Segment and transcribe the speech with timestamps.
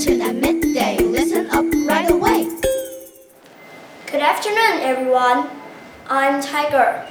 [0.00, 0.96] At midday.
[0.96, 2.48] Listen up right away.
[4.10, 5.50] Good afternoon, everyone.
[6.08, 7.02] I'm Tiger.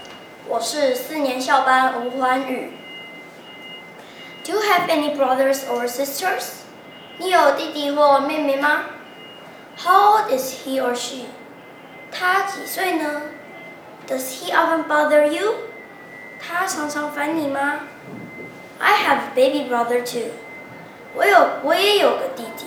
[0.48, 2.72] 我是四年校班吴欢宇。
[4.44, 6.64] Do you have any brothers or sisters?
[7.20, 8.86] 你有弟弟或妹妹吗
[9.78, 11.26] ？How old is he or she?
[12.12, 13.22] 他几岁呢
[14.08, 15.54] ？Does he often bother you?
[16.40, 17.82] 他常常烦你吗
[18.80, 20.32] ？I have a baby brother too.
[21.14, 22.66] 我有，我也有个弟弟。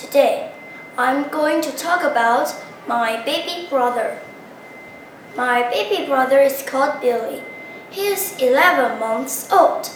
[0.00, 0.50] Today,
[0.96, 2.54] I'm going to talk about
[2.88, 4.18] my baby brother.
[5.36, 7.42] My baby brother is called Billy.
[7.90, 9.90] He is 11 months old.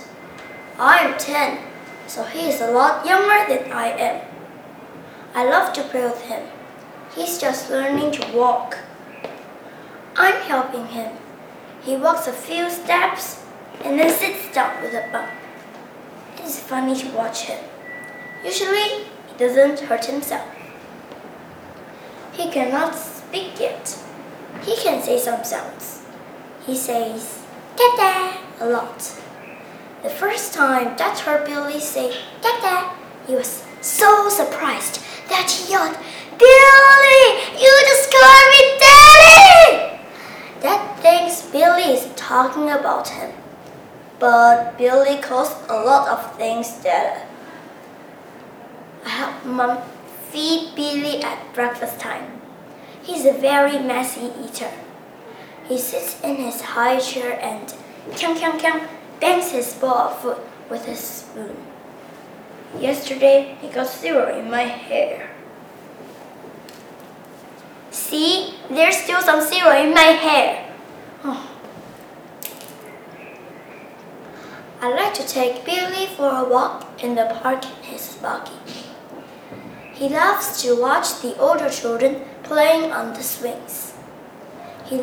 [0.79, 1.59] I'm 10,
[2.07, 4.21] so he is a lot younger than I am.
[5.35, 6.49] I love to play with him.
[7.15, 8.77] He's just learning to walk.
[10.17, 11.17] I'm helping him.
[11.83, 13.43] He walks a few steps
[13.83, 15.31] and then sits down with a bump.
[16.37, 17.65] It is funny to watch him.
[18.45, 20.49] Usually, doesn't hurt himself.
[22.33, 23.99] He cannot speak yet.
[24.63, 26.03] He can say some sounds.
[26.67, 27.45] He says,
[27.77, 28.99] Dada, a lot.
[30.03, 32.91] The first time Dad heard Billy say Dada,
[33.27, 35.97] he was so surprised that he yelled,
[36.39, 37.25] Billy,
[37.61, 39.99] you just called me Daddy!
[40.61, 43.33] Dad thinks Billy is talking about him.
[44.19, 47.27] But Billy calls a lot of things Dada.
[49.45, 49.79] Mom
[50.31, 52.41] feed Billy at breakfast time.
[53.03, 54.71] He's a very messy eater.
[55.69, 57.73] He sits in his high chair and
[58.13, 58.89] kyang kyang kyang
[59.21, 61.57] bangs his ball of food with his spoon.
[62.79, 65.31] Yesterday, he got zero in my hair.
[67.91, 70.73] See, there's still some zero in my hair.
[71.23, 71.51] Oh.
[74.81, 78.84] I like to take Billy for a walk in the park in his buggy.
[79.95, 83.95] He loves to watch the older children playing on the swings.
[84.87, 85.01] He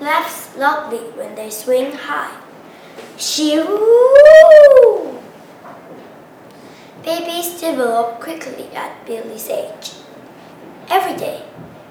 [0.00, 2.36] laughs loudly when they swing high.
[3.16, 5.18] Shoo!
[7.02, 9.92] Babies develop quickly at Billy's age.
[10.90, 11.42] Every day,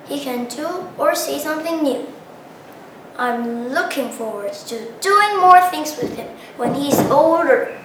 [0.07, 2.07] he can do or say something new.
[3.17, 7.75] I'm looking forward to doing more things with him when he's older.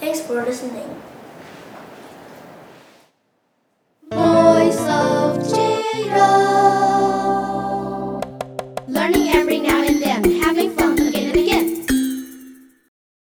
[0.00, 1.02] Thanks for listening.
[8.88, 9.75] Learning every now